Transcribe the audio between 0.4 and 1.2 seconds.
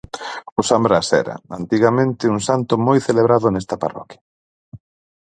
O San Brás